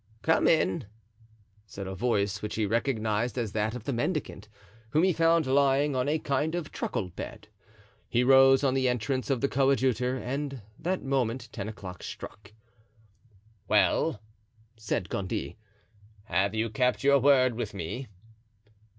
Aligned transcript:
"Come 0.23 0.47
in," 0.47 0.87
said 1.67 1.85
a 1.85 1.93
voice 1.93 2.41
which 2.41 2.55
he 2.55 2.65
recognized 2.65 3.37
as 3.37 3.51
that 3.51 3.75
of 3.75 3.83
the 3.83 3.93
mendicant, 3.93 4.49
whom 4.89 5.03
he 5.03 5.13
found 5.13 5.45
lying 5.45 5.95
on 5.95 6.09
a 6.09 6.17
kind 6.17 6.55
of 6.55 6.71
truckle 6.71 7.09
bed. 7.09 7.49
He 8.09 8.23
rose 8.23 8.63
on 8.63 8.73
the 8.73 8.89
entrance 8.89 9.29
of 9.29 9.41
the 9.41 9.47
coadjutor, 9.47 10.17
and 10.17 10.53
at 10.55 10.61
that 10.79 11.03
moment 11.03 11.49
ten 11.51 11.69
o'clock 11.69 12.01
struck. 12.01 12.51
"Well," 13.67 14.19
said 14.75 15.07
Gondy, 15.07 15.55
"have 16.23 16.55
you 16.55 16.71
kept 16.71 17.03
your 17.03 17.19
word 17.19 17.53
with 17.53 17.75
me?" 17.75 18.07